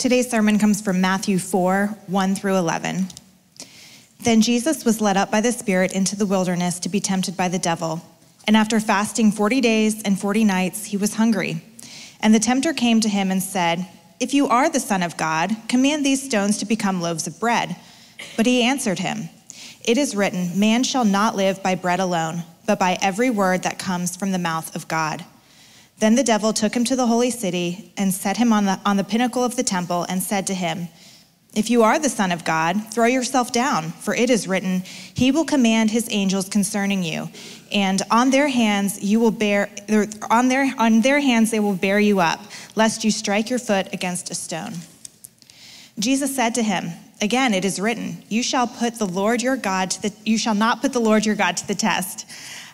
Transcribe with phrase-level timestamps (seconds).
[0.00, 3.08] Today's sermon comes from Matthew 4 1 through 11.
[4.20, 7.48] Then Jesus was led up by the Spirit into the wilderness to be tempted by
[7.48, 8.00] the devil.
[8.46, 11.62] And after fasting 40 days and 40 nights, he was hungry.
[12.20, 13.86] And the tempter came to him and said,
[14.20, 17.76] If you are the Son of God, command these stones to become loaves of bread.
[18.38, 19.28] But he answered him,
[19.84, 23.78] It is written, Man shall not live by bread alone, but by every word that
[23.78, 25.26] comes from the mouth of God.
[26.00, 28.96] Then the devil took him to the holy city and set him on the, on
[28.96, 30.88] the pinnacle of the temple and said to him,
[31.54, 34.82] If you are the Son of God, throw yourself down, for it is written,
[35.14, 37.28] He will command His angels concerning you,
[37.70, 41.74] and on their hands you will bear, er, on their, on their hands they will
[41.74, 42.40] bear you up,
[42.74, 44.72] lest you strike your foot against a stone.
[45.98, 49.90] Jesus said to him, Again, it is written, You shall put the Lord your God
[49.90, 52.26] to the, you shall not put the Lord your God to the test.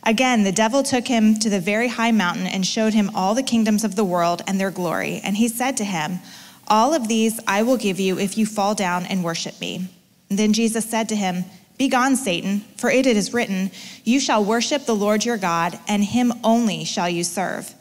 [0.07, 3.43] Again, the devil took him to the very high mountain and showed him all the
[3.43, 5.21] kingdoms of the world and their glory.
[5.25, 6.21] And he said to him,
[6.69, 9.89] All of these I will give you if you fall down and worship me.
[10.31, 11.45] And then Jesus said to him,
[11.77, 13.73] Begone, Satan, for it is written,
[14.05, 17.75] You shall worship the Lord your God, and him only shall you serve.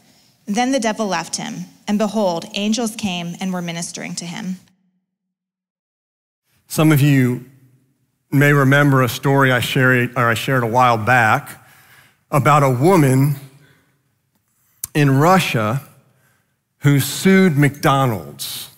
[0.46, 4.56] Then the devil left him, and behold, angels came and were ministering to him.
[6.66, 7.44] Some of you
[8.32, 11.62] may remember a story I shared, or I shared a while back
[12.30, 13.36] about a woman
[14.94, 15.82] in Russia
[16.78, 18.70] who sued McDonald's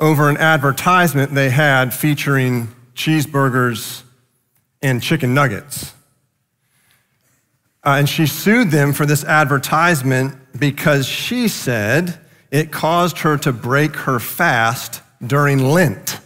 [0.00, 4.02] over an advertisement they had featuring cheeseburgers
[4.82, 5.94] and chicken nuggets.
[7.84, 12.18] Uh, and she sued them for this advertisement because she said
[12.50, 16.18] it caused her to break her fast during Lent.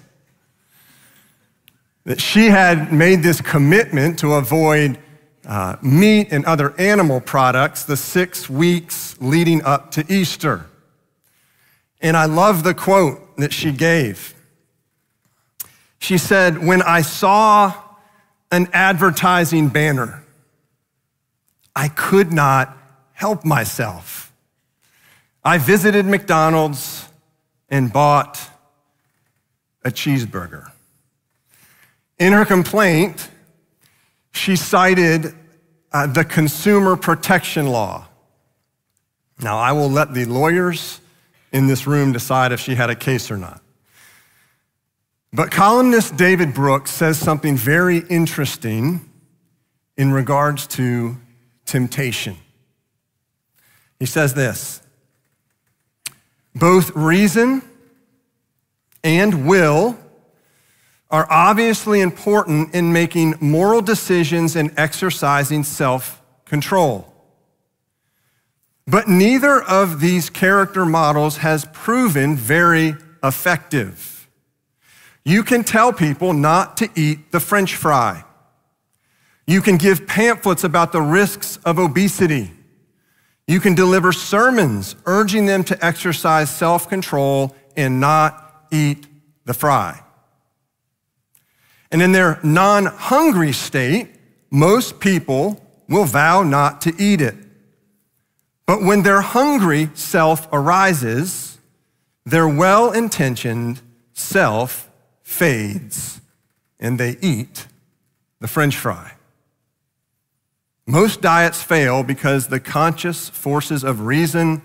[2.05, 4.99] That she had made this commitment to avoid
[5.47, 10.67] uh, meat and other animal products the six weeks leading up to Easter.
[12.01, 14.35] And I love the quote that she gave.
[15.99, 17.73] She said, When I saw
[18.51, 20.25] an advertising banner,
[21.75, 22.77] I could not
[23.13, 24.33] help myself.
[25.45, 27.09] I visited McDonald's
[27.69, 28.41] and bought
[29.85, 30.71] a cheeseburger.
[32.19, 33.31] In her complaint,
[34.37, 35.35] she cited
[35.93, 38.07] uh, the Consumer Protection Law.
[39.41, 41.01] Now, I will let the lawyers
[41.53, 43.63] in this room decide if she had a case or not.
[45.33, 49.11] But columnist David Brooks says something very interesting
[49.97, 51.17] in regards to
[51.65, 52.37] temptation.
[53.99, 54.83] He says this
[56.55, 57.63] both reason
[59.05, 59.99] and will
[61.11, 67.13] are obviously important in making moral decisions and exercising self control.
[68.87, 74.29] But neither of these character models has proven very effective.
[75.25, 78.25] You can tell people not to eat the french fry.
[79.47, 82.53] You can give pamphlets about the risks of obesity.
[83.49, 89.07] You can deliver sermons urging them to exercise self control and not eat
[89.45, 90.01] the fry.
[91.91, 94.09] And in their non hungry state,
[94.51, 97.37] most people will vow not to eat it.
[98.67, 101.59] But when their hungry self arises,
[102.25, 103.81] their well intentioned
[104.13, 104.91] self
[105.23, 106.21] fades
[106.79, 107.67] and they eat
[108.41, 109.13] the french fry.
[110.87, 114.63] Most diets fail because the conscious forces of reason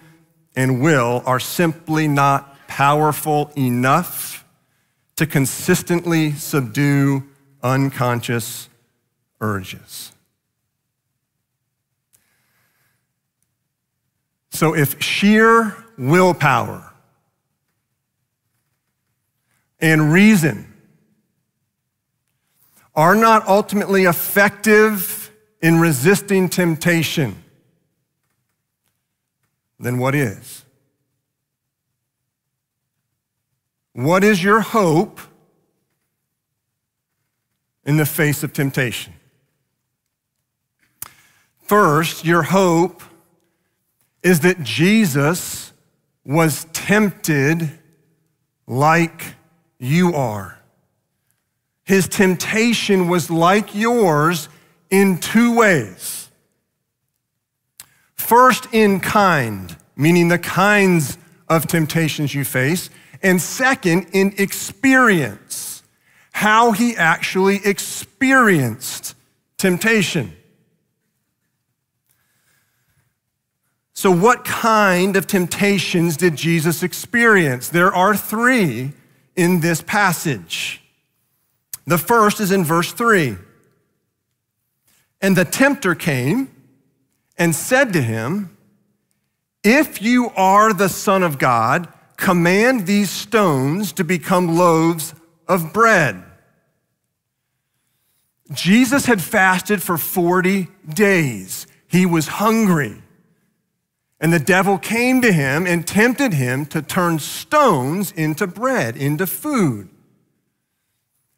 [0.56, 4.41] and will are simply not powerful enough
[5.22, 7.22] to consistently subdue
[7.62, 8.68] unconscious
[9.40, 10.12] urges.
[14.50, 16.92] So, if sheer willpower
[19.80, 20.74] and reason
[22.96, 25.30] are not ultimately effective
[25.62, 27.36] in resisting temptation,
[29.80, 30.61] then what is?
[33.94, 35.20] What is your hope
[37.86, 39.14] in the face of temptation?
[41.64, 43.02] First, your hope
[44.24, 45.74] is that Jesus
[46.24, 47.72] was tempted
[48.68, 49.36] like
[49.80, 50.60] you are.
[51.84, 54.48] His temptation was like yours
[54.90, 56.30] in two ways.
[58.16, 61.18] First, in kind, meaning the kinds
[61.50, 62.90] of temptations you face,
[63.24, 65.84] and second, in experience,
[66.32, 69.16] how he actually experienced
[69.58, 70.34] temptation.
[73.94, 77.70] So, what kind of temptations did Jesus experience?
[77.70, 78.94] There are three
[79.36, 80.82] in this passage.
[81.86, 83.38] The first is in verse 3.
[85.22, 86.50] And the tempter came
[87.38, 88.58] and said to him,
[89.64, 91.88] If you are the Son of God,
[92.22, 95.14] command these stones to become loaves
[95.48, 96.24] of bread.
[98.54, 101.66] Jesus had fasted for 40 days.
[101.88, 103.02] He was hungry.
[104.20, 109.26] And the devil came to him and tempted him to turn stones into bread, into
[109.26, 109.90] food.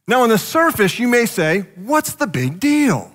[0.05, 3.12] Now, on the surface, you may say, What's the big deal?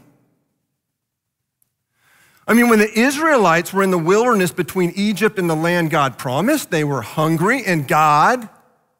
[2.49, 6.17] I mean, when the Israelites were in the wilderness between Egypt and the land God
[6.17, 8.49] promised, they were hungry, and God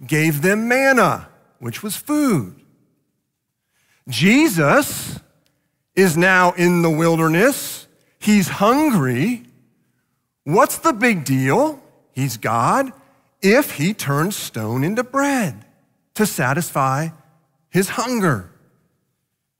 [0.06, 2.55] gave them manna, which was food.
[4.06, 5.19] Jesus
[5.97, 7.87] is now in the wilderness.
[8.19, 9.45] He's hungry.
[10.45, 11.83] What's the big deal?
[12.12, 12.93] He's God
[13.41, 15.65] if he turns stone into bread
[16.15, 17.09] to satisfy
[17.71, 18.50] his hunger.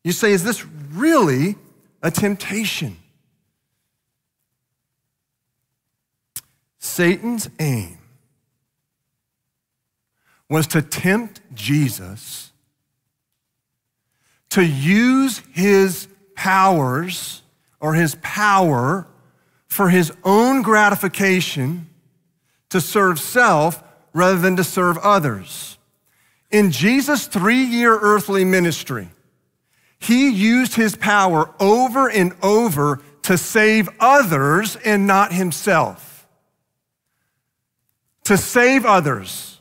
[0.05, 1.57] You say, is this really
[2.03, 2.97] a temptation?
[6.99, 7.97] Satan's aim
[10.49, 12.51] was to tempt Jesus
[14.51, 17.43] to use his powers
[17.79, 19.07] or his power
[19.69, 21.89] for his own gratification
[22.71, 23.81] to serve self
[24.13, 25.79] rather than to serve others.
[26.51, 29.09] In Jesus' three year earthly ministry,
[30.01, 36.08] he used his power over and over to save others and not himself
[38.29, 39.59] to save others,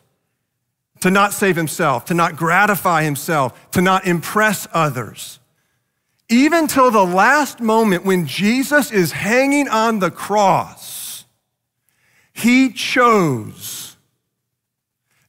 [1.00, 5.40] to not save himself, to not gratify himself, to not impress others.
[6.28, 11.24] Even till the last moment when Jesus is hanging on the cross,
[12.34, 13.96] he chose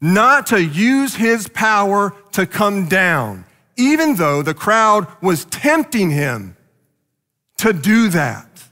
[0.01, 3.45] not to use his power to come down,
[3.77, 6.57] even though the crowd was tempting him
[7.59, 8.68] to do that.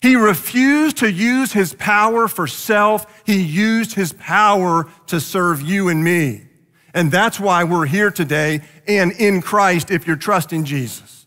[0.00, 3.22] He refused to use his power for self.
[3.26, 6.46] He used his power to serve you and me.
[6.94, 11.26] And that's why we're here today and in Christ if you're trusting Jesus.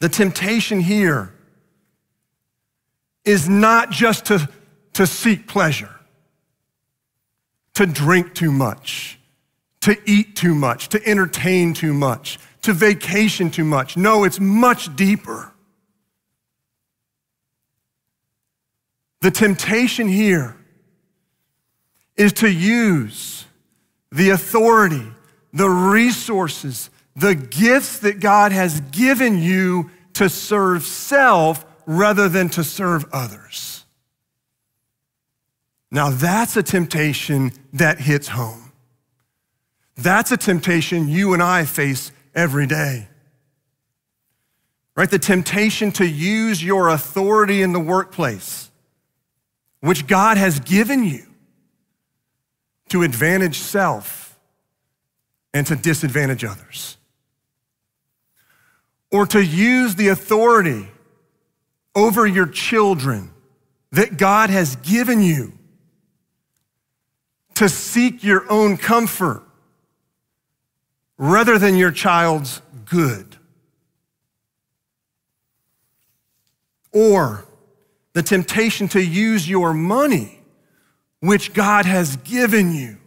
[0.00, 1.32] The temptation here
[3.24, 4.48] is not just to,
[4.94, 5.94] to seek pleasure,
[7.74, 9.18] to drink too much,
[9.80, 13.96] to eat too much, to entertain too much, to vacation too much.
[13.96, 15.52] No, it's much deeper.
[19.20, 20.56] The temptation here
[22.16, 23.46] is to use
[24.12, 25.06] the authority,
[25.52, 32.64] the resources, the gifts that God has given you to serve self rather than to
[32.64, 33.84] serve others.
[35.90, 38.72] Now, that's a temptation that hits home.
[39.96, 43.08] That's a temptation you and I face every day.
[44.96, 45.10] Right?
[45.10, 48.70] The temptation to use your authority in the workplace,
[49.80, 51.26] which God has given you,
[52.90, 54.38] to advantage self
[55.52, 56.96] and to disadvantage others.
[59.10, 60.88] Or to use the authority
[61.94, 63.30] over your children
[63.92, 65.52] that God has given you
[67.54, 69.44] to seek your own comfort
[71.16, 73.36] rather than your child's good.
[76.92, 77.44] Or
[78.12, 80.40] the temptation to use your money,
[81.20, 82.98] which God has given you,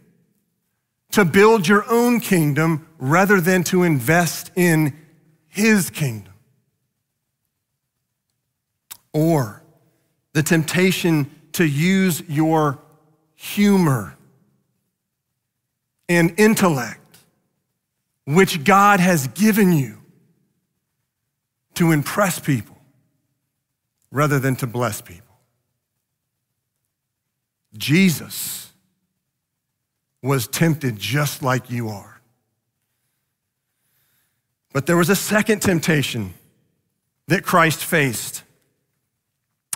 [1.12, 4.94] to build your own kingdom rather than to invest in
[5.48, 6.34] His kingdom.
[9.12, 9.62] Or
[10.34, 12.78] the temptation to use your
[13.34, 14.16] humor
[16.08, 16.97] and intellect
[18.28, 19.96] which God has given you
[21.72, 22.76] to impress people
[24.10, 25.34] rather than to bless people.
[27.74, 28.70] Jesus
[30.22, 32.20] was tempted just like you are.
[34.74, 36.34] But there was a second temptation
[37.28, 38.42] that Christ faced.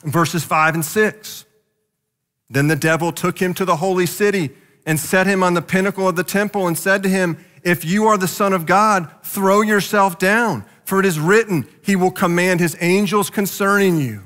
[0.05, 1.47] Verses 5 and 6.
[2.51, 4.51] Then the devil took him to the holy city
[4.85, 8.07] and set him on the pinnacle of the temple and said to him, if you
[8.07, 12.61] are the Son of God, throw yourself down, for it is written, He will command
[12.61, 14.25] His angels concerning you.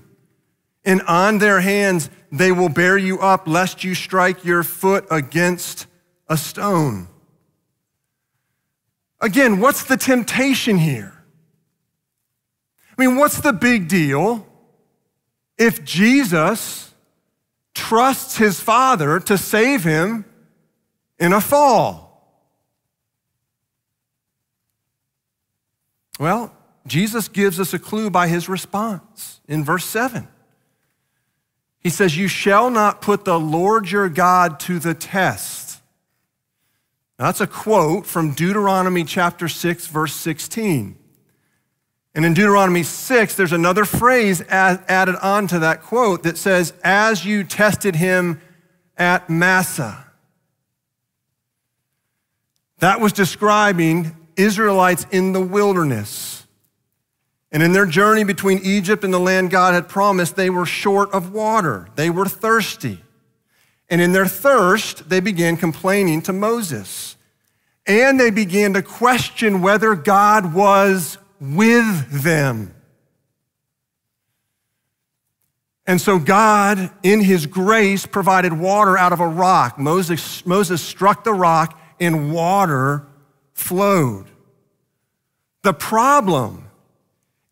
[0.85, 5.87] And on their hands they will bear you up, lest you strike your foot against
[6.29, 7.09] a stone.
[9.21, 11.13] Again, what's the temptation here?
[12.97, 14.47] I mean, what's the big deal
[15.59, 16.95] if Jesus
[17.75, 20.25] trusts his Father to save him
[21.19, 22.06] in a fall?
[26.19, 26.53] Well,
[26.87, 30.29] Jesus gives us a clue by his response in verse 7.
[31.81, 35.81] He says, You shall not put the Lord your God to the test.
[37.19, 40.99] Now, that's a quote from Deuteronomy chapter 6, verse 16.
[42.15, 47.25] And in Deuteronomy 6, there's another phrase added on to that quote that says, As
[47.25, 48.41] you tested him
[48.97, 50.05] at Massah.
[52.79, 56.47] That was describing Israelites in the wilderness.
[57.53, 61.13] And in their journey between Egypt and the land God had promised, they were short
[61.13, 61.89] of water.
[61.95, 63.03] They were thirsty.
[63.89, 67.17] And in their thirst, they began complaining to Moses.
[67.87, 72.75] And they began to question whether God was with them.
[75.87, 79.79] And so God, in his grace, provided water out of a rock.
[79.79, 83.07] Moses, Moses struck the rock, and water
[83.57, 84.27] flowed.
[85.63, 86.69] The problem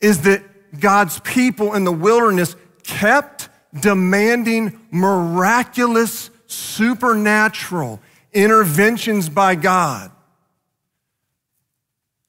[0.01, 0.45] is that
[0.79, 8.01] God's people in the wilderness kept demanding miraculous, supernatural
[8.33, 10.13] interventions by God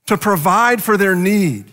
[0.07, 1.71] to provide for their need,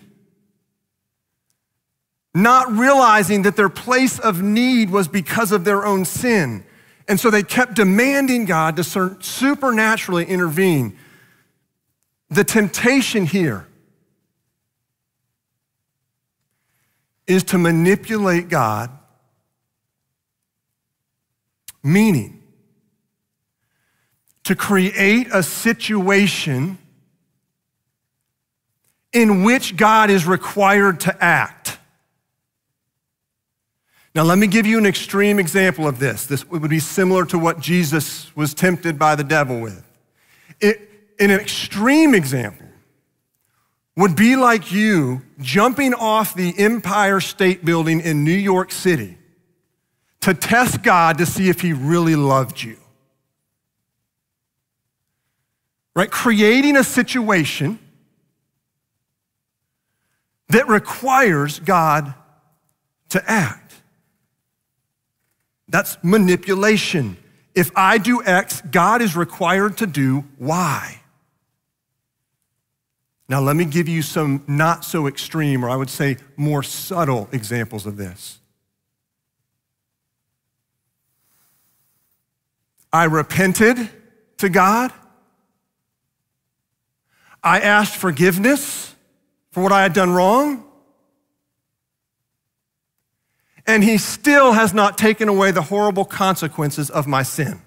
[2.35, 6.63] not realizing that their place of need was because of their own sin.
[7.07, 10.97] And so they kept demanding God to supernaturally intervene.
[12.33, 13.67] The temptation here
[17.27, 18.89] is to manipulate God,
[21.83, 22.41] meaning
[24.45, 26.79] to create a situation
[29.13, 31.77] in which God is required to act.
[34.15, 36.25] Now, let me give you an extreme example of this.
[36.25, 39.85] This would be similar to what Jesus was tempted by the devil with.
[40.59, 40.89] It,
[41.23, 42.67] in an extreme example,
[43.95, 49.17] would be like you jumping off the Empire State Building in New York City
[50.19, 52.77] to test God to see if he really loved you.
[55.95, 56.11] Right?
[56.11, 57.79] Creating a situation
[60.49, 62.13] that requires God
[63.09, 63.75] to act.
[65.69, 67.15] That's manipulation.
[67.55, 70.99] If I do X, God is required to do Y.
[73.33, 77.27] Now, let me give you some not so extreme, or I would say more subtle
[77.31, 78.37] examples of this.
[82.93, 83.89] I repented
[84.37, 84.93] to God.
[87.41, 88.93] I asked forgiveness
[89.49, 90.63] for what I had done wrong.
[93.65, 97.63] And he still has not taken away the horrible consequences of my sin.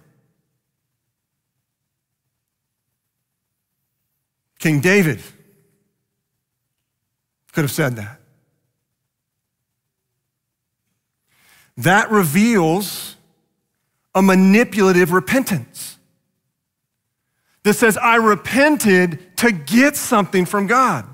[4.60, 5.20] King David
[7.56, 8.20] could have said that.
[11.78, 13.16] That reveals
[14.14, 15.96] a manipulative repentance
[17.62, 21.06] that says, I repented to get something from God.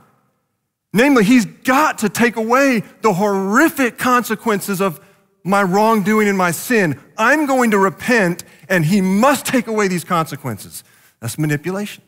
[0.93, 5.01] Namely, He's got to take away the horrific consequences of
[5.45, 7.01] my wrongdoing and my sin.
[7.17, 10.83] I'm going to repent, and He must take away these consequences.
[11.21, 12.03] That's manipulation.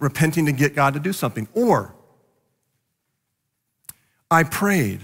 [0.00, 1.46] Repenting to get God to do something.
[1.54, 1.94] Or
[4.30, 5.00] I prayed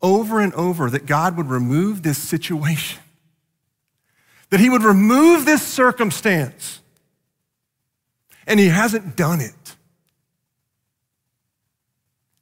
[0.00, 3.00] over and over that God would remove this situation,
[4.50, 6.80] that He would remove this circumstance.
[8.46, 9.76] And He hasn't done it.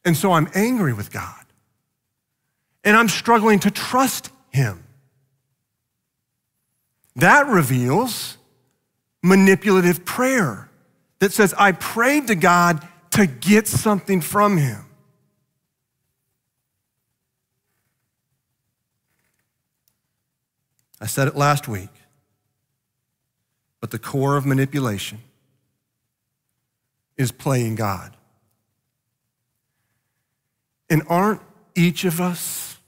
[0.04, 1.45] And so I'm angry with God.
[2.83, 4.83] And I'm struggling to trust Him.
[7.14, 8.37] That reveals
[9.23, 10.69] manipulative prayer
[11.21, 14.85] that says, I prayed to God to get something from Him.
[21.02, 21.90] I said it last week,
[23.80, 25.18] but the core of manipulation
[27.16, 28.16] is playing God.
[30.88, 31.40] And aren't
[31.75, 32.78] each of us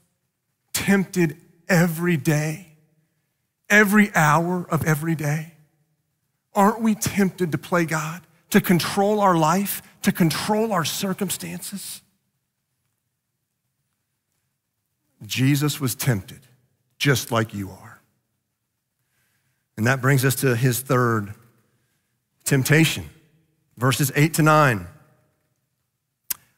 [0.71, 1.35] tempted
[1.67, 2.67] every day,
[3.69, 5.51] every hour of every day?
[6.53, 12.01] Aren't we tempted to play God, to control our life, to control our circumstances?
[15.25, 16.47] Jesus was tempted
[16.97, 17.94] just like you are.
[19.77, 21.33] And that brings us to his third
[22.43, 23.09] temptation,
[23.77, 24.87] verses 8 to 9.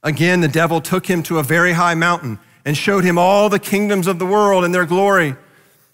[0.04, 3.60] Again, the devil took him to a very high mountain and showed him all the
[3.60, 5.36] kingdoms of the world and their glory.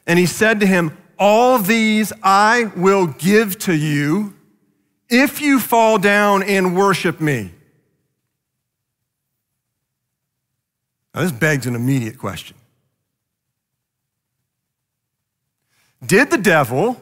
[0.06, 4.36] And he said to him, All these I will give to you
[5.10, 7.51] if you fall down and worship me.
[11.13, 12.58] Now, this begs an immediate question
[16.06, 17.00] Did the devil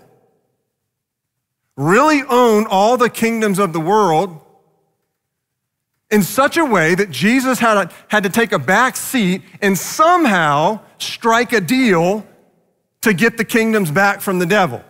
[1.81, 4.39] really own all the kingdoms of the world
[6.11, 9.77] in such a way that Jesus had, a, had to take a back seat and
[9.77, 12.25] somehow strike a deal
[13.01, 14.83] to get the kingdoms back from the devil?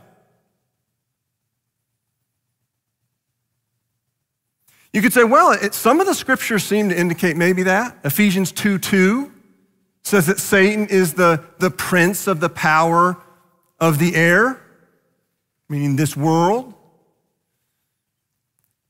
[4.94, 7.98] You could say, well, it, some of the scriptures seem to indicate maybe that.
[8.04, 9.32] Ephesians 2 2
[10.04, 13.16] says that Satan is the, the prince of the power
[13.80, 14.62] of the air,
[15.70, 16.74] meaning this world.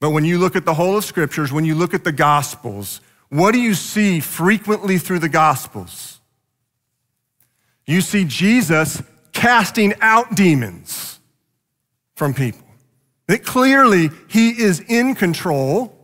[0.02, 3.02] But when you look at the whole of scriptures, when you look at the gospels,
[3.30, 6.20] what do you see frequently through the gospels?
[7.86, 11.20] You see Jesus casting out demons
[12.16, 12.68] from people.
[13.28, 15.96] That clearly he is in control.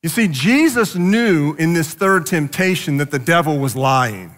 [0.00, 4.32] You see, Jesus knew in this third temptation that the devil was lying.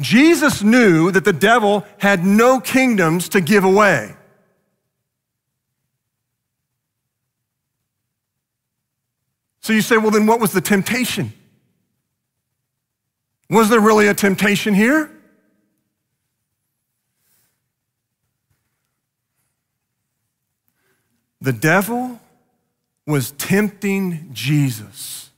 [0.00, 4.16] Jesus knew that the devil had no kingdoms to give away.
[9.68, 11.30] So you say, well, then what was the temptation?
[13.50, 15.10] Was there really a temptation here?
[21.42, 22.18] The devil
[23.06, 25.28] was tempting Jesus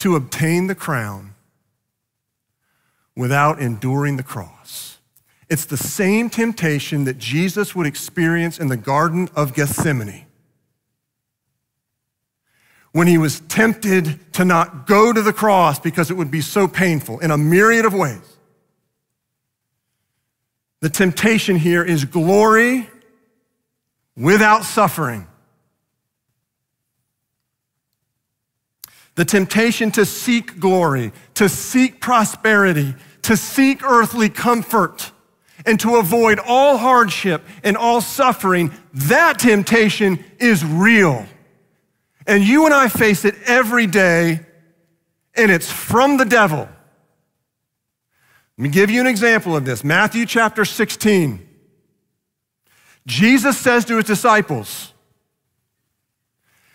[0.00, 1.32] to obtain the crown
[3.16, 4.98] without enduring the cross.
[5.48, 10.26] It's the same temptation that Jesus would experience in the Garden of Gethsemane
[12.92, 16.68] when he was tempted to not go to the cross because it would be so
[16.68, 18.36] painful in a myriad of ways.
[20.80, 22.88] The temptation here is glory
[24.16, 25.26] without suffering.
[29.14, 35.12] The temptation to seek glory, to seek prosperity, to seek earthly comfort,
[35.64, 41.26] and to avoid all hardship and all suffering, that temptation is real.
[42.26, 44.40] And you and I face it every day,
[45.34, 46.68] and it's from the devil.
[48.58, 51.48] Let me give you an example of this Matthew chapter 16.
[53.06, 54.92] Jesus says to his disciples,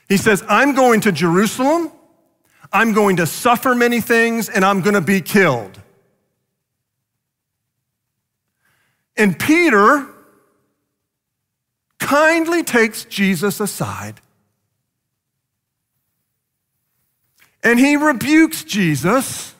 [0.10, 1.92] He says, I'm going to Jerusalem,
[2.74, 5.80] I'm going to suffer many things, and I'm going to be killed.
[9.16, 10.06] And Peter
[12.00, 14.20] kindly takes Jesus aside
[17.68, 19.54] and he rebukes Jesus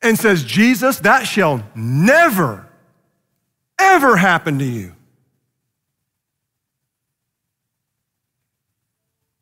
[0.00, 2.68] and says, Jesus, that shall never
[3.80, 4.94] ever happen to you.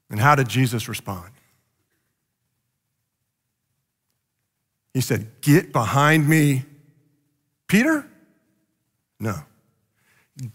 [0.08, 1.30] And how did Jesus respond?
[4.94, 6.64] He said, Get behind me,
[7.66, 8.06] Peter?
[9.20, 9.34] No.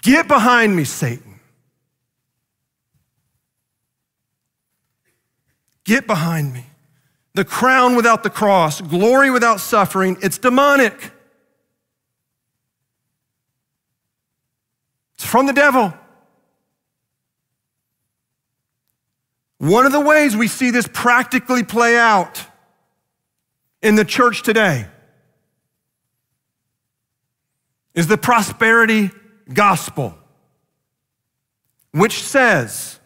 [0.01, 1.30] Get behind me, Satan.
[5.83, 6.65] Get behind me.
[7.33, 11.11] The crown without the cross, glory without suffering, it's demonic.
[15.15, 15.93] It's from the devil.
[19.59, 22.43] One of the ways we see this practically play out
[23.81, 24.87] in the church today
[27.93, 29.11] is the prosperity
[29.53, 30.17] gospel,
[31.91, 32.99] which says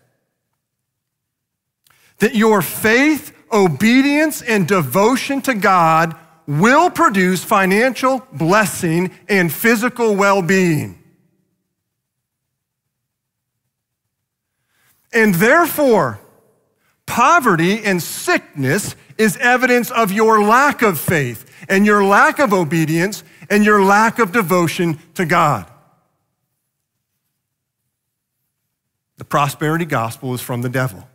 [2.20, 6.16] that your faith, obedience, and devotion to God
[6.48, 11.02] will produce financial blessing and physical well being.
[15.14, 16.20] And therefore,
[17.06, 23.24] poverty and sickness is evidence of your lack of faith and your lack of obedience
[23.50, 25.72] and your lack of devotion to God.
[29.18, 31.08] The prosperity gospel is from the devil.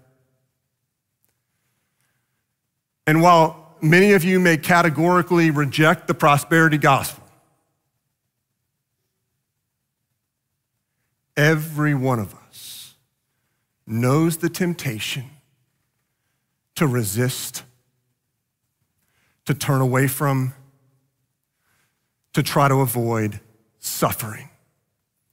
[3.10, 7.24] And while many of you may categorically reject the prosperity gospel,
[11.36, 12.94] every one of us
[13.84, 15.24] knows the temptation
[16.76, 17.64] to resist,
[19.44, 20.54] to turn away from,
[22.32, 23.40] to try to avoid
[23.80, 24.50] suffering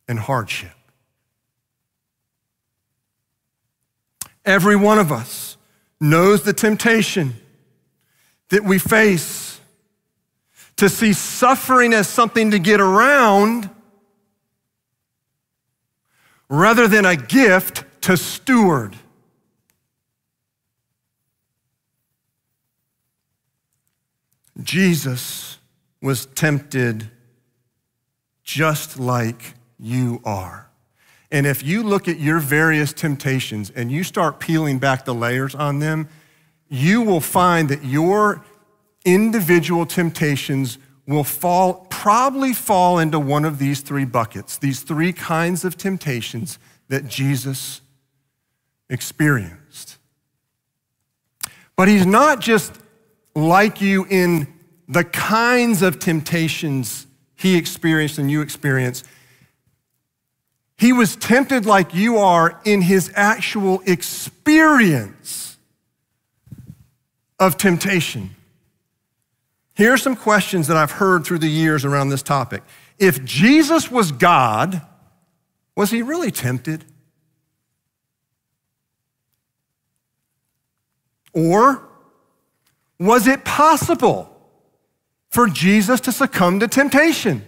[0.08, 0.72] and hardship.
[4.44, 5.58] Every one of us
[6.02, 7.36] knows the temptation
[8.50, 9.60] that we face
[10.78, 13.70] to see suffering as something to get around
[16.50, 18.96] rather than a gift to steward.
[24.62, 25.58] Jesus
[26.02, 27.10] was tempted
[28.44, 30.70] just like you are.
[31.32, 35.54] And if you look at your various temptations and you start peeling back the layers
[35.54, 36.08] on them,
[36.70, 38.44] you will find that your
[39.06, 40.78] individual temptations
[41.08, 46.60] will fall, probably fall into one of these three buckets, these three kinds of temptations
[46.90, 47.82] that Jesus
[48.90, 49.98] experienced.
[51.76, 52.74] But he's not just
[53.36, 54.48] like you in
[54.90, 59.04] the kinds of temptations he experienced and you experience.
[60.78, 65.47] He was tempted like you are in his actual experience
[67.40, 68.36] of temptation.
[69.76, 72.64] Here are some questions that I've heard through the years around this topic.
[72.98, 74.82] If Jesus was God,
[75.76, 76.84] was he really tempted?
[81.34, 81.88] Or
[83.00, 84.36] was it possible
[85.30, 87.46] for Jesus to succumb to temptation?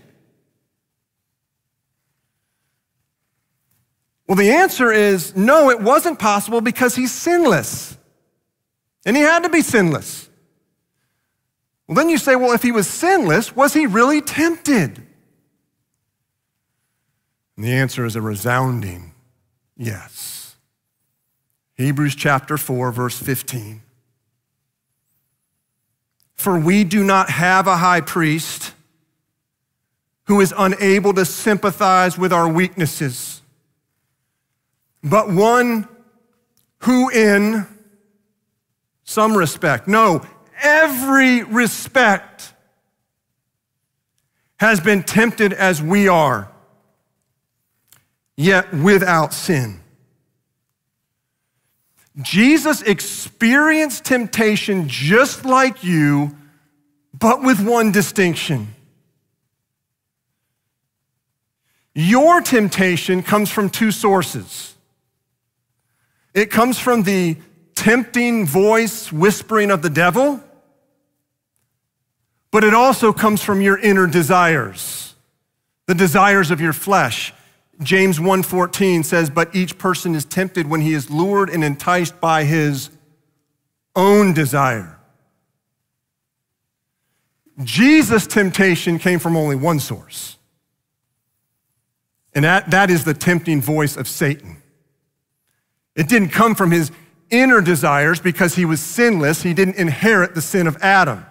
[4.27, 7.97] Well, the answer is no, it wasn't possible because he's sinless.
[9.05, 10.29] And he had to be sinless.
[11.87, 15.01] Well, then you say, well, if he was sinless, was he really tempted?
[17.55, 19.13] And the answer is a resounding
[19.75, 20.55] yes.
[21.75, 23.81] Hebrews chapter 4, verse 15.
[26.35, 28.73] For we do not have a high priest
[30.25, 33.41] who is unable to sympathize with our weaknesses,
[35.03, 35.87] but one
[36.83, 37.65] who, in
[39.09, 40.21] some respect, no,
[40.61, 42.53] every respect
[44.59, 46.51] has been tempted as we are,
[48.37, 49.79] yet without sin.
[52.21, 56.37] Jesus experienced temptation just like you,
[57.11, 58.75] but with one distinction.
[61.95, 64.75] Your temptation comes from two sources.
[66.35, 67.37] It comes from the
[67.79, 70.43] tempting voice whispering of the devil,
[72.51, 75.15] but it also comes from your inner desires,
[75.85, 77.33] the desires of your flesh.
[77.81, 82.43] James 1:14 says, "But each person is tempted when he is lured and enticed by
[82.43, 82.89] his
[83.95, 84.99] own desire."
[87.63, 90.37] Jesus' temptation came from only one source.
[92.33, 94.61] And that, that is the tempting voice of Satan.
[95.95, 96.91] It didn't come from his
[97.31, 99.43] inner desires because he was sinless.
[99.43, 101.25] He didn't inherit the sin of Adam.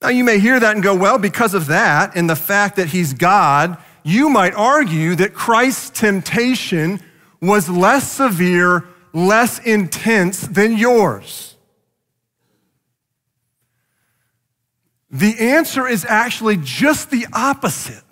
[0.00, 2.88] Now, you may hear that and go, well, because of that and the fact that
[2.88, 7.00] he's God, you might argue that Christ's temptation
[7.40, 11.56] was less severe, less intense than yours.
[15.10, 18.04] The answer is actually just the opposite.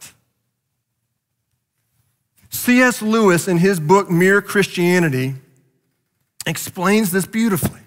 [2.57, 3.03] C.S.
[3.03, 5.35] Lewis, in his book Mere Christianity,
[6.47, 7.81] explains this beautifully.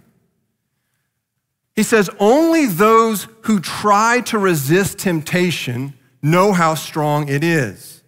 [1.75, 8.03] He says, Only those who try to resist temptation know how strong it is.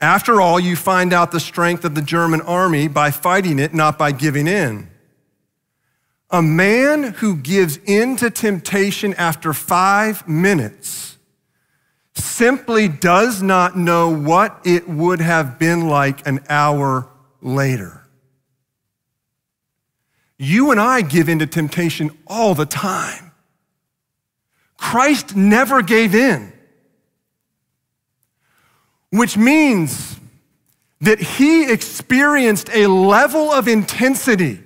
[0.00, 3.98] After all, you find out the strength of the German army by fighting it, not
[3.98, 4.90] by giving in.
[6.30, 11.11] A man who gives in to temptation after five minutes
[12.14, 17.08] simply does not know what it would have been like an hour
[17.40, 18.06] later.
[20.38, 23.32] You and I give in to temptation all the time.
[24.76, 26.52] Christ never gave in,
[29.10, 30.18] which means
[31.00, 34.60] that he experienced a level of intensity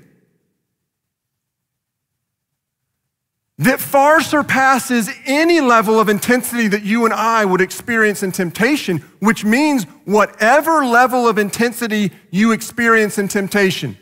[3.58, 8.98] that far surpasses any level of intensity that you and I would experience in temptation,
[9.20, 13.96] which means whatever level of intensity you experience in temptation,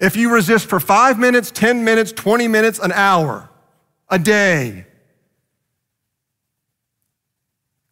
[0.00, 3.50] if you resist for five minutes, 10 minutes, 20 minutes, an hour,
[4.08, 4.86] a day,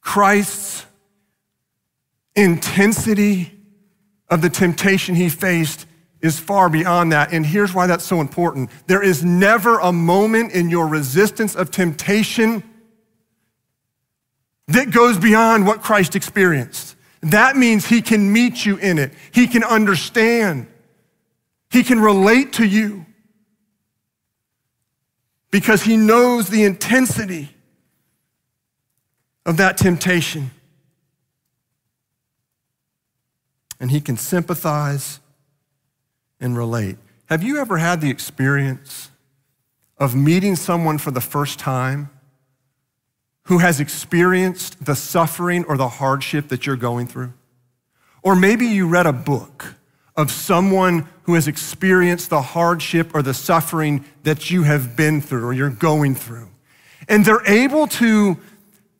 [0.01, 0.87] Christ's
[2.35, 3.53] intensity
[4.29, 5.87] of the temptation he faced
[6.25, 7.35] is far beyond that.
[7.35, 11.71] And here's why that's so important there is never a moment in your resistance of
[11.71, 12.63] temptation
[14.69, 16.97] that goes beyond what Christ experienced.
[17.21, 19.13] that means he can meet you in it.
[19.33, 20.67] He can understand.
[21.71, 23.05] He can relate to you
[25.51, 27.51] because he knows the intensity
[29.45, 30.53] of that temptation.
[33.79, 35.21] And he can sympathize
[36.40, 36.97] and relate.
[37.27, 39.11] Have you ever had the experience
[39.99, 42.11] of meeting someone for the first time
[43.44, 47.33] who has experienced the suffering or the hardship that you're going through?
[48.23, 49.75] Or maybe you read a book
[50.16, 55.44] of someone who has experienced the hardship or the suffering that you have been through
[55.44, 56.49] or you're going through.
[57.09, 58.38] And they're able to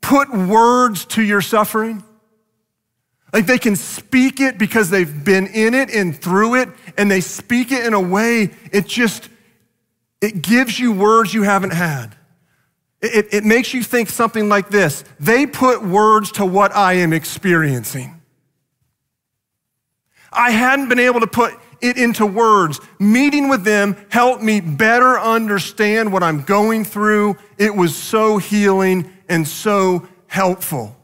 [0.01, 2.03] put words to your suffering.
[3.35, 7.21] Like they can speak it because they've been in it and through it, and they
[7.21, 9.29] speak it in a way, it just,
[10.21, 12.15] it gives you words you haven't had.
[13.03, 17.13] It, it makes you think something like this They put words to what I am
[17.13, 18.23] experiencing.
[20.33, 22.81] I hadn't been able to put it into words.
[23.01, 27.37] Meeting with them helped me better understand what I'm going through.
[27.59, 30.97] It was so healing and so helpful.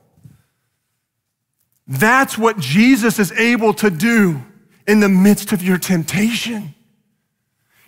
[1.90, 4.40] That's what Jesus is able to do
[4.87, 6.72] in the midst of your temptation.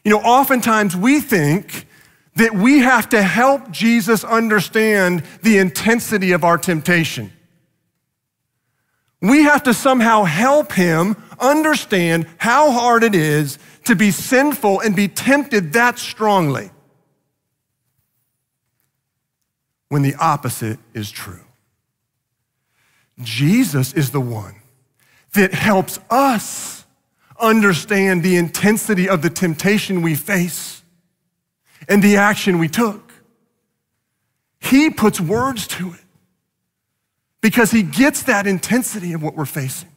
[0.04, 1.86] You know, oftentimes we think
[2.34, 7.32] that we have to help Jesus understand the intensity of our temptation.
[9.20, 14.96] We have to somehow help him understand how hard it is to be sinful and
[14.96, 16.70] be tempted that strongly
[19.90, 21.41] when the opposite is true.
[23.20, 24.54] Jesus is the one
[25.34, 26.84] that helps us
[27.40, 30.82] understand the intensity of the temptation we face
[31.88, 33.12] and the action we took.
[34.60, 36.00] He puts words to it
[37.40, 39.90] because he gets that intensity of what we're facing.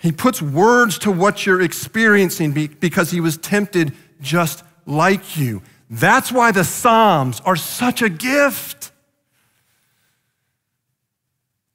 [0.00, 5.62] He puts words to what you're experiencing because he was tempted just like you.
[5.88, 8.81] That's why the Psalms are such a gift.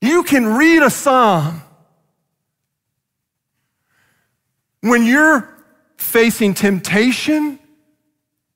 [0.01, 1.61] You can read a psalm
[4.81, 5.53] when you're
[5.97, 7.59] facing temptation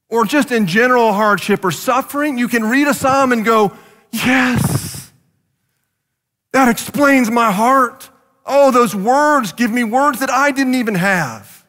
[0.10, 2.38] or just in general hardship or suffering.
[2.38, 3.74] You can read a psalm and go,
[4.12, 5.12] Yes,
[6.52, 8.10] that explains my heart.
[8.46, 11.66] Oh, those words give me words that I didn't even have.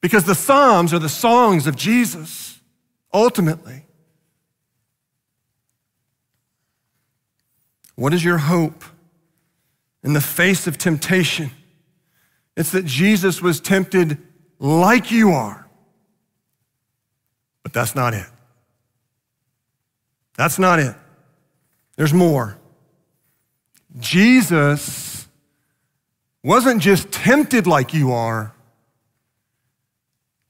[0.00, 2.60] Because the Psalms are the songs of Jesus,
[3.12, 3.86] ultimately.
[7.96, 8.84] What is your hope
[10.04, 11.50] in the face of temptation?
[12.56, 14.18] It's that Jesus was tempted
[14.58, 15.66] like you are.
[17.62, 18.26] But that's not it.
[20.36, 20.94] That's not it.
[21.96, 22.58] There's more.
[23.98, 25.26] Jesus
[26.42, 28.52] wasn't just tempted like you are,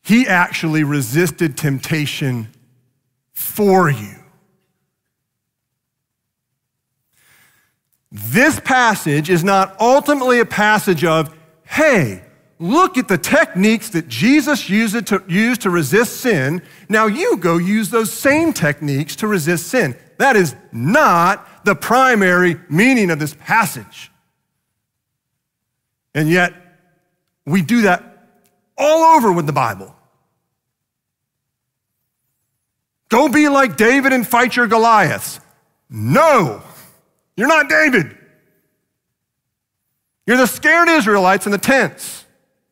[0.02, 2.48] he actually resisted temptation
[3.32, 4.25] for you.
[8.12, 12.22] This passage is not ultimately a passage of, hey,
[12.58, 16.62] look at the techniques that Jesus used to, used to resist sin.
[16.88, 19.96] Now you go use those same techniques to resist sin.
[20.18, 24.10] That is not the primary meaning of this passage.
[26.14, 26.54] And yet,
[27.44, 28.28] we do that
[28.78, 29.94] all over with the Bible.
[33.08, 35.40] Go be like David and fight your Goliaths.
[35.90, 36.62] No.
[37.36, 38.16] You're not David.
[40.26, 42.24] You're the scared Israelites in the tents,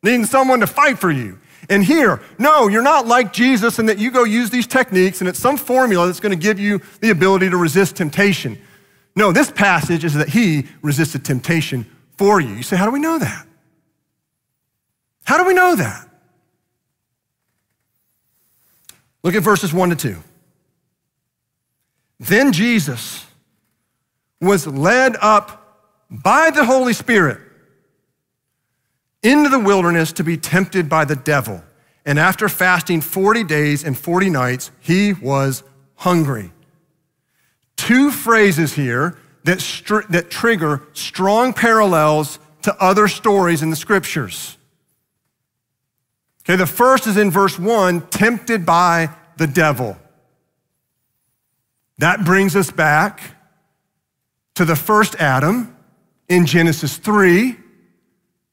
[0.02, 1.38] needing someone to fight for you.
[1.70, 5.28] And here, no, you're not like Jesus in that you go use these techniques and
[5.28, 8.58] it's some formula that's going to give you the ability to resist temptation.
[9.16, 11.86] No, this passage is that he resisted temptation
[12.18, 12.54] for you.
[12.54, 13.46] You say, how do we know that?
[15.24, 16.08] How do we know that?
[19.22, 20.16] Look at verses 1 to 2.
[22.20, 23.24] Then Jesus,
[24.44, 25.60] was led up
[26.10, 27.40] by the Holy Spirit
[29.22, 31.62] into the wilderness to be tempted by the devil.
[32.04, 35.62] And after fasting 40 days and 40 nights, he was
[35.96, 36.52] hungry.
[37.76, 44.58] Two phrases here that, str- that trigger strong parallels to other stories in the scriptures.
[46.42, 49.96] Okay, the first is in verse 1 tempted by the devil.
[51.98, 53.33] That brings us back
[54.54, 55.76] to the first Adam
[56.28, 57.56] in Genesis 3,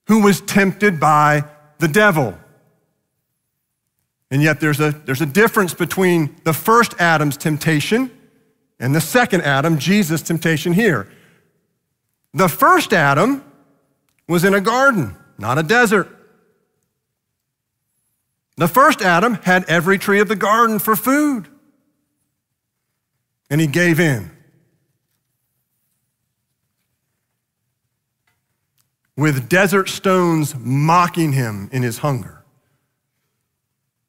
[0.07, 1.45] who was tempted by
[1.79, 2.37] the devil.
[4.29, 8.09] And yet there's a, there's a difference between the first Adam's temptation
[8.79, 11.07] and the second Adam, Jesus' temptation here.
[12.33, 13.43] The first Adam
[14.27, 16.07] was in a garden, not a desert.
[18.57, 21.47] The first Adam had every tree of the garden for food,
[23.49, 24.31] and he gave in.
[29.17, 32.43] With desert stones mocking him in his hunger.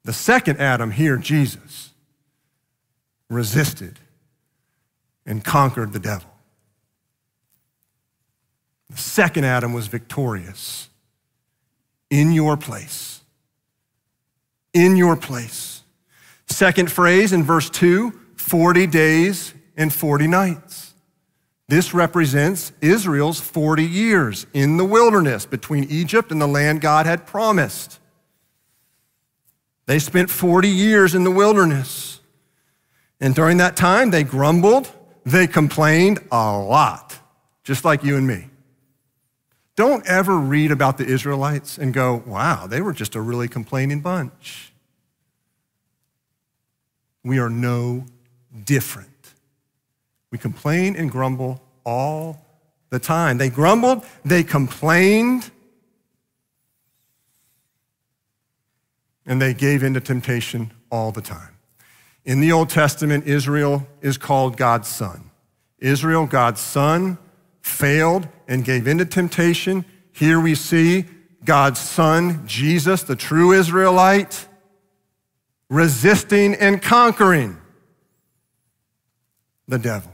[0.05, 1.91] The second Adam here, Jesus,
[3.29, 3.99] resisted
[5.25, 6.31] and conquered the devil.
[8.91, 10.89] The second Adam was victorious
[12.11, 13.23] in your place.
[14.75, 15.83] In your place.
[16.47, 20.92] Second phrase in verse 2 40 days and 40 nights.
[21.73, 27.27] This represents Israel's 40 years in the wilderness between Egypt and the land God had
[27.27, 27.99] promised.
[29.87, 32.21] They spent 40 years in the wilderness.
[33.23, 34.93] And during that time, they grumbled,
[35.25, 37.19] they complained a lot,
[37.65, 38.51] just like you and me.
[39.75, 44.01] Don't ever read about the Israelites and go, wow, they were just a really complaining
[44.01, 44.75] bunch.
[47.25, 48.05] We are no
[48.63, 49.09] different.
[50.31, 52.45] We complain and grumble all
[52.91, 53.39] the time.
[53.39, 55.51] They grumbled, they complained,
[59.27, 61.57] and they gave in to temptation all the time.
[62.25, 65.31] In the Old Testament, Israel is called God's son.
[65.79, 67.19] Israel, God's son,
[67.61, 69.85] failed and gave in to temptation.
[70.13, 71.07] Here we see
[71.45, 74.47] God's son, Jesus, the true Israelite,
[75.69, 77.57] resisting and conquering
[79.67, 80.12] the devil.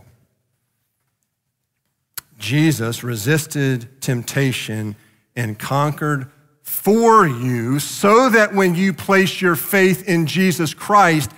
[2.39, 4.97] Jesus resisted temptation
[5.37, 6.31] and conquered
[6.63, 11.31] for you so that when you place your faith in Jesus Christ,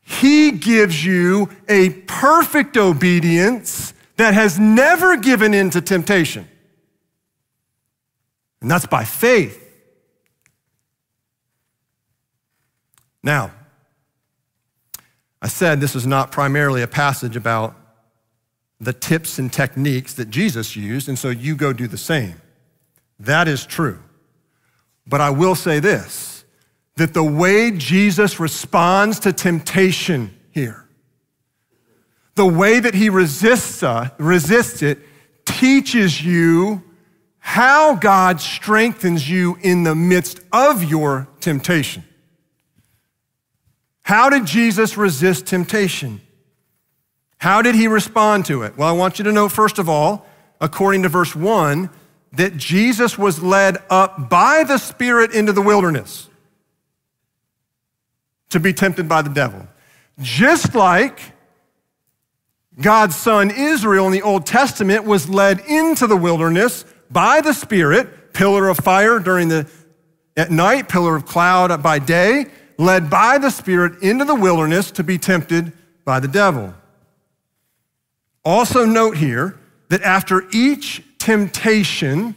[0.00, 6.48] he gives you a perfect obedience that has never given in to temptation.
[8.60, 9.56] And that's by faith.
[13.22, 13.52] Now,
[15.42, 17.74] I said this is not primarily a passage about
[18.80, 22.40] the tips and techniques that Jesus used, and so you go do the same.
[23.18, 24.00] That is true.
[25.06, 26.44] But I will say this
[26.96, 30.86] that the way Jesus responds to temptation here
[32.40, 34.98] the way that he resists, uh, resists it
[35.44, 36.82] teaches you
[37.38, 42.02] how God strengthens you in the midst of your temptation.
[44.02, 46.22] How did Jesus resist temptation?
[47.40, 48.76] How did he respond to it?
[48.76, 50.26] Well, I want you to know, first of all,
[50.60, 51.88] according to verse 1,
[52.34, 56.28] that Jesus was led up by the Spirit into the wilderness
[58.50, 59.66] to be tempted by the devil.
[60.20, 61.18] Just like
[62.78, 68.34] God's son Israel in the Old Testament was led into the wilderness by the Spirit,
[68.34, 69.66] pillar of fire during the
[70.36, 75.02] at night, pillar of cloud by day, led by the Spirit into the wilderness to
[75.02, 75.72] be tempted
[76.04, 76.74] by the devil.
[78.44, 82.34] Also note here that after each temptation,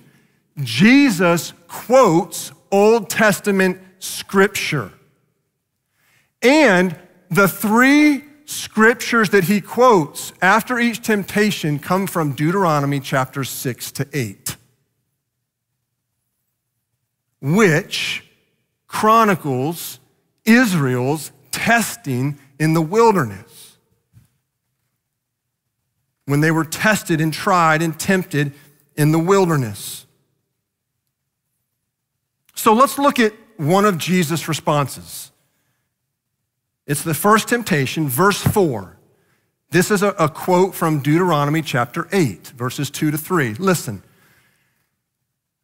[0.61, 4.91] Jesus quotes Old Testament scripture.
[6.41, 6.97] And
[7.29, 14.07] the three scriptures that he quotes after each temptation come from Deuteronomy chapters 6 to
[14.11, 14.57] 8,
[17.41, 18.25] which
[18.87, 19.99] chronicles
[20.45, 23.52] Israel's testing in the wilderness.
[26.25, 28.53] When they were tested and tried and tempted
[28.95, 30.05] in the wilderness.
[32.55, 35.31] So let's look at one of Jesus' responses.
[36.85, 38.97] It's the first temptation, verse 4.
[39.69, 43.55] This is a, a, quote from Deuteronomy chapter 8, verses 2 to 3.
[43.55, 44.03] Listen.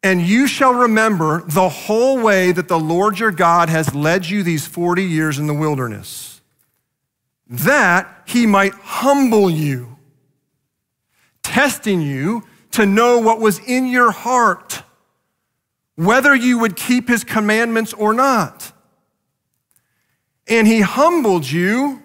[0.02, 4.42] And you shall remember the whole way that the Lord your God has led you
[4.42, 6.40] these 40 years in the wilderness,
[7.48, 9.96] that he might humble you,
[11.50, 14.84] testing you to know what was in your heart,
[15.96, 18.72] whether you would keep his commandments or not.
[20.46, 22.00] And he humbled you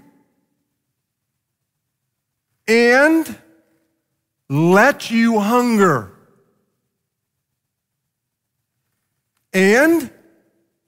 [2.67, 3.39] and
[4.49, 6.11] let you hunger.
[9.53, 10.11] And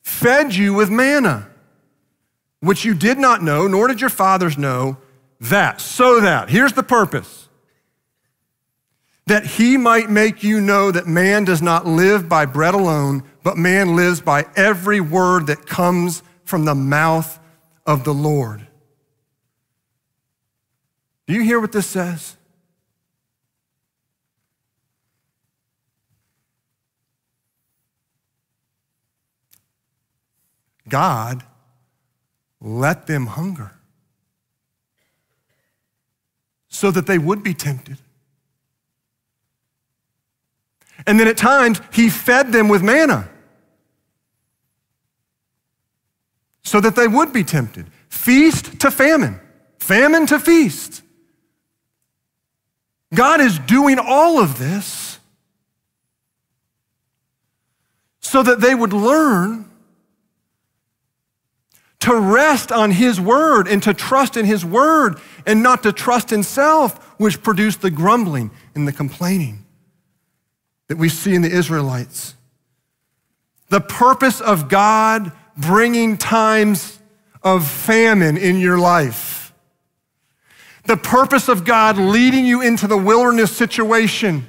[0.02, 1.48] fed you with manna,
[2.62, 4.98] which you did not know, nor did your fathers know,
[5.40, 7.47] that, so that, here's the purpose,
[9.28, 13.58] that he might make you know that man does not live by bread alone, but
[13.58, 17.38] man lives by every word that comes from the mouth
[17.86, 18.66] of the Lord.
[21.28, 22.38] Do you hear what this says?
[30.88, 31.44] God,
[32.62, 33.74] let them hunger
[36.70, 37.98] so that they would be tempted.
[41.08, 43.30] And then at times, he fed them with manna
[46.64, 47.90] so that they would be tempted.
[48.10, 49.40] Feast to famine,
[49.80, 51.02] famine to feast.
[53.14, 55.18] God is doing all of this
[58.20, 59.64] so that they would learn
[62.02, 66.34] to rest on His word and to trust in His word and not to trust
[66.34, 69.64] in self, which produced the grumbling and the complaining
[70.88, 72.36] that we see in the Israelites.
[73.70, 77.00] The purpose of God bringing times
[77.44, 79.54] of famine in your life.
[80.86, 84.48] The purpose of God leading you into the wilderness situation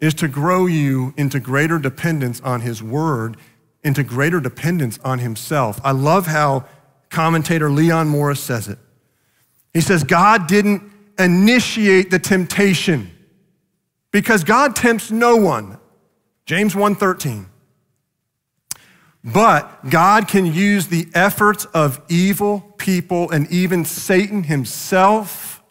[0.00, 3.36] is to grow you into greater dependence on His Word,
[3.82, 5.80] into greater dependence on Himself.
[5.84, 6.64] I love how
[7.10, 8.78] commentator Leon Morris says it.
[9.72, 10.82] He says, God didn't
[11.18, 13.10] initiate the temptation
[14.10, 15.78] because God tempts no one.
[16.46, 17.46] James 1:13.
[19.24, 25.62] But God can use the efforts of evil people and even Satan himself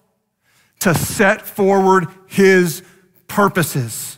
[0.80, 2.82] to set forward his
[3.28, 4.18] purposes.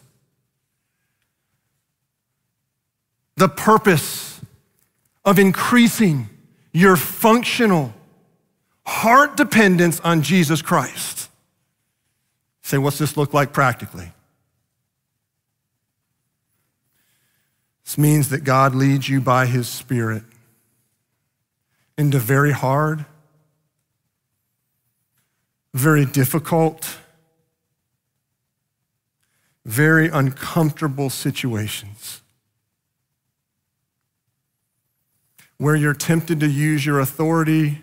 [3.36, 4.40] The purpose
[5.26, 6.30] of increasing
[6.72, 7.94] your functional
[8.86, 11.30] heart dependence on Jesus Christ.
[12.62, 14.12] Say, what's this look like practically?
[17.84, 20.24] This means that God leads you by his Spirit
[21.98, 23.06] into very hard,
[25.74, 26.98] very difficult,
[29.64, 32.22] very uncomfortable situations
[35.58, 37.82] where you're tempted to use your authority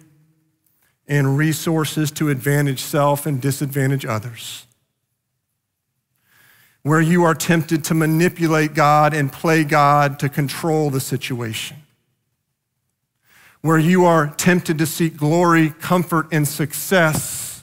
[1.13, 4.67] and resources to advantage self and disadvantage others.
[6.85, 11.77] Where you are tempted to manipulate God and play God to control the situation.
[13.61, 17.63] Where you are tempted to seek glory, comfort, and success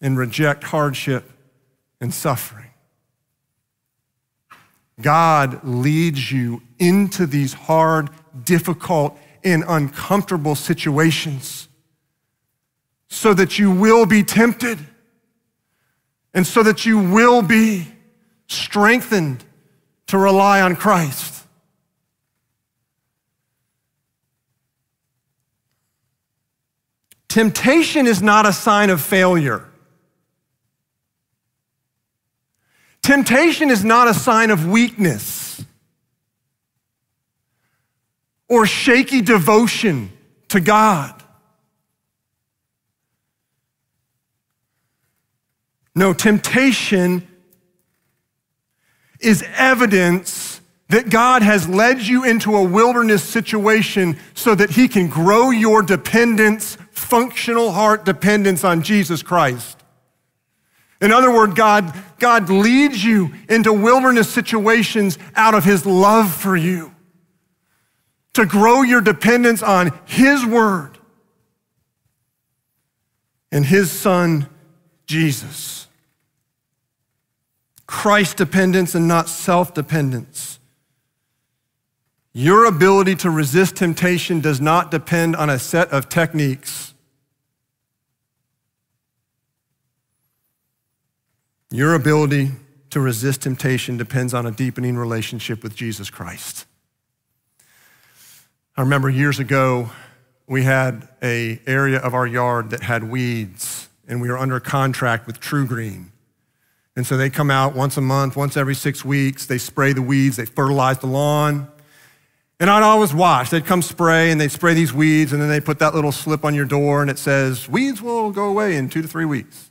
[0.00, 1.28] and reject hardship
[2.00, 2.70] and suffering.
[5.00, 8.08] God leads you into these hard,
[8.44, 11.68] difficult, in uncomfortable situations
[13.08, 14.76] so that you will be tempted
[16.34, 17.86] and so that you will be
[18.48, 19.44] strengthened
[20.08, 21.44] to rely on Christ.
[27.28, 29.64] Temptation is not a sign of failure.
[33.00, 35.45] Temptation is not a sign of weakness.
[38.48, 40.10] Or shaky devotion
[40.48, 41.12] to God.
[45.94, 47.26] No, temptation
[49.18, 55.08] is evidence that God has led you into a wilderness situation so that He can
[55.08, 59.82] grow your dependence, functional heart dependence on Jesus Christ.
[61.00, 66.56] In other words, God, God leads you into wilderness situations out of His love for
[66.56, 66.94] you
[68.36, 70.98] to grow your dependence on His Word
[73.50, 74.46] and His Son,
[75.06, 75.86] Jesus.
[77.86, 80.58] Christ dependence and not self dependence.
[82.32, 86.92] Your ability to resist temptation does not depend on a set of techniques.
[91.70, 92.50] Your ability
[92.90, 96.66] to resist temptation depends on a deepening relationship with Jesus Christ.
[98.78, 99.88] I remember years ago,
[100.46, 105.26] we had a area of our yard that had weeds, and we were under contract
[105.26, 106.08] with TruGreen.
[106.94, 109.46] And so they come out once a month, once every six weeks.
[109.46, 111.68] They spray the weeds, they fertilize the lawn.
[112.60, 113.48] And I'd always watch.
[113.48, 116.44] They'd come spray and they'd spray these weeds, and then they put that little slip
[116.44, 119.70] on your door and it says, Weeds will go away in two to three weeks.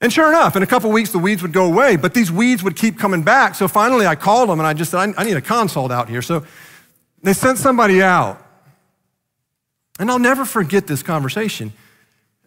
[0.00, 2.62] And sure enough, in a couple weeks, the weeds would go away, but these weeds
[2.62, 3.54] would keep coming back.
[3.54, 6.22] So finally, I called them and I just said, I need a consult out here.
[6.22, 6.44] So
[7.22, 8.38] they sent somebody out.
[9.98, 11.72] And I'll never forget this conversation.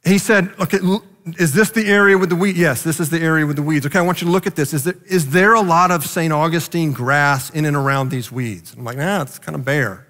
[0.04, 0.80] He said, Okay,
[1.38, 2.58] is this the area with the weeds?
[2.58, 3.86] Yes, this is the area with the weeds.
[3.86, 4.74] Okay, I want you to look at this.
[4.74, 6.32] Is there, is there a lot of St.
[6.32, 8.74] Augustine grass in and around these weeds?
[8.74, 10.06] I'm like, nah, it's kind of bare.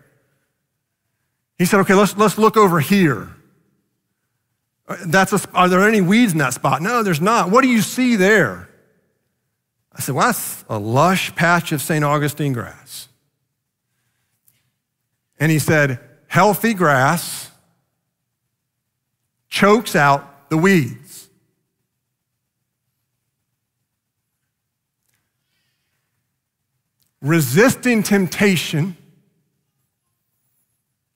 [1.57, 3.29] He said, okay, let's, let's look over here.
[4.87, 6.81] Uh, that's a, are there any weeds in that spot?
[6.81, 7.49] No, there's not.
[7.49, 8.69] What do you see there?
[9.95, 12.03] I said, Well, that's a lush patch of St.
[12.03, 13.04] Augustine grass.
[15.45, 17.51] And he said, Healthy grass
[19.47, 21.29] chokes out the weeds.
[27.21, 28.97] Resisting temptation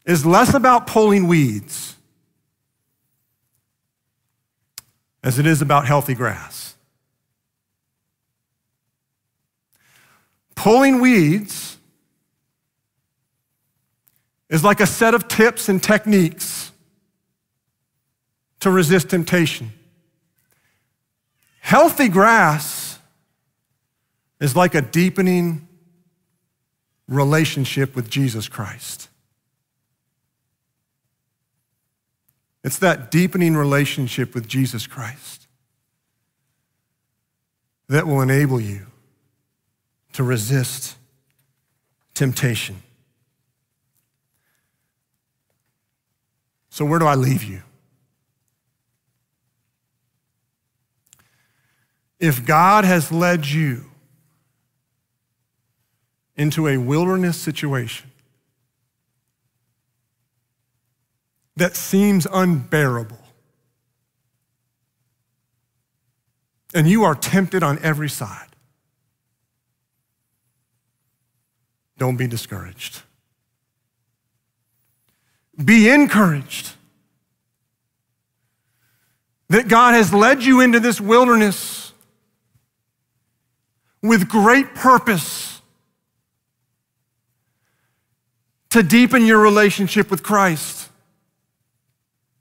[0.05, 1.95] is less about pulling weeds
[5.23, 6.75] as it is about healthy grass.
[10.53, 11.78] Pulling weeds
[14.49, 16.71] is like a set of tips and techniques
[18.59, 19.71] to resist temptation.
[21.61, 22.99] Healthy grass
[24.39, 25.67] is like a deepening
[27.07, 29.09] relationship with Jesus Christ.
[32.63, 35.47] It's that deepening relationship with Jesus Christ
[37.87, 38.85] that will enable you
[40.13, 40.95] to resist
[42.13, 42.81] temptation.
[46.69, 47.61] So, where do I leave you?
[52.19, 53.85] If God has led you
[56.35, 58.11] into a wilderness situation
[61.55, 63.19] that seems unbearable,
[66.73, 68.47] and you are tempted on every side,
[71.97, 73.01] don't be discouraged.
[75.63, 76.73] Be encouraged
[79.49, 81.91] that God has led you into this wilderness
[84.01, 85.61] with great purpose
[88.69, 90.89] to deepen your relationship with Christ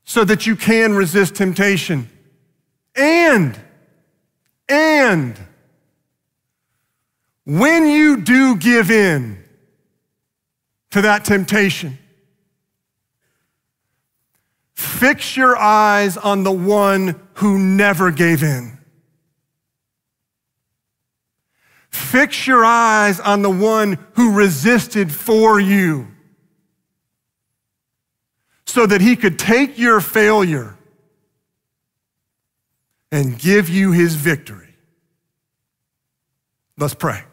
[0.05, 2.09] so that you can resist temptation.
[2.95, 3.59] And,
[4.69, 5.39] and,
[7.45, 9.43] when you do give in
[10.91, 11.99] to that temptation,
[14.79, 18.79] Fix your eyes on the one who never gave in.
[21.91, 26.07] Fix your eyes on the one who resisted for you
[28.67, 30.79] so that he could take your failure
[33.11, 34.77] and give you his victory.
[36.77, 37.25] Let's pray.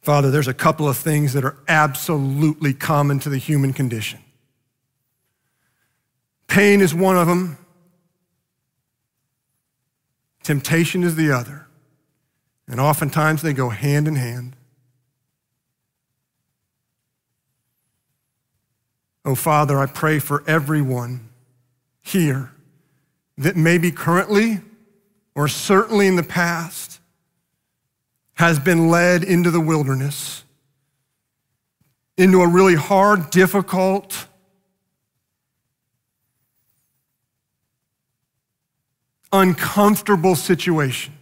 [0.00, 4.20] Father, there's a couple of things that are absolutely common to the human condition.
[6.46, 7.58] Pain is one of them,
[10.42, 11.66] temptation is the other.
[12.66, 14.54] And oftentimes they go hand in hand.
[19.24, 21.28] Oh, Father, I pray for everyone
[22.00, 22.52] here
[23.36, 24.60] that maybe currently
[25.34, 26.99] or certainly in the past
[28.40, 30.44] has been led into the wilderness,
[32.16, 34.26] into a really hard, difficult,
[39.30, 41.12] uncomfortable situation.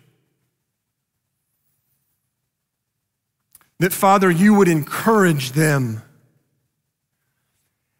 [3.80, 6.02] That, Father, you would encourage them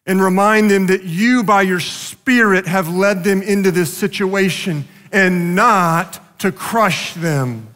[0.07, 5.57] and remind them that you, by your Spirit, have led them into this situation and
[5.57, 7.75] not to crush them.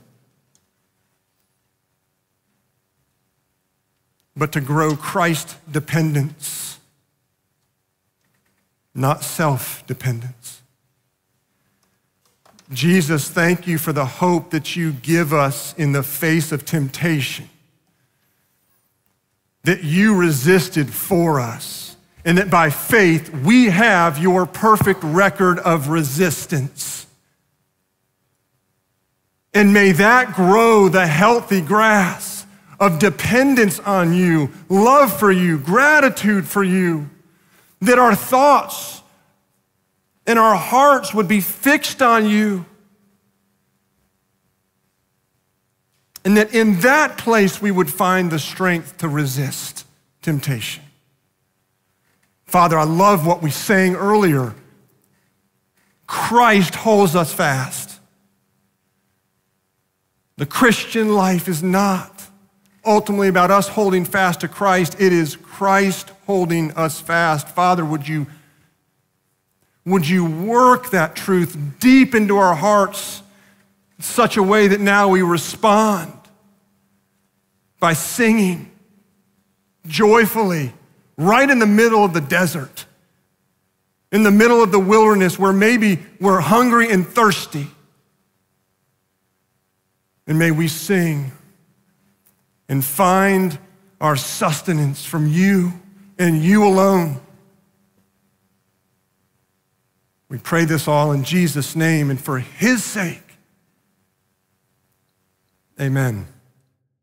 [4.36, 6.78] But to grow Christ dependence,
[8.94, 10.62] not self dependence.
[12.72, 17.50] Jesus, thank you for the hope that you give us in the face of temptation,
[19.64, 25.88] that you resisted for us, and that by faith we have your perfect record of
[25.88, 27.06] resistance.
[29.52, 32.31] And may that grow the healthy grass
[32.82, 37.08] of dependence on you, love for you, gratitude for you,
[37.80, 39.02] that our thoughts
[40.26, 42.66] and our hearts would be fixed on you.
[46.24, 49.86] And that in that place we would find the strength to resist
[50.20, 50.82] temptation.
[52.46, 54.56] Father, I love what we sang earlier.
[56.08, 58.00] Christ holds us fast.
[60.36, 62.26] The Christian life is not
[62.84, 65.00] ultimately about us holding fast to Christ.
[65.00, 67.48] It is Christ holding us fast.
[67.48, 68.26] Father, would you,
[69.84, 73.22] would you work that truth deep into our hearts
[73.98, 76.12] in such a way that now we respond
[77.78, 78.70] by singing
[79.86, 80.72] joyfully
[81.16, 82.86] right in the middle of the desert,
[84.10, 87.66] in the middle of the wilderness where maybe we're hungry and thirsty.
[90.26, 91.32] And may we sing
[92.72, 93.58] and find
[94.00, 95.74] our sustenance from you
[96.18, 97.20] and you alone.
[100.30, 103.36] We pray this all in Jesus' name and for his sake.
[105.78, 106.26] Amen.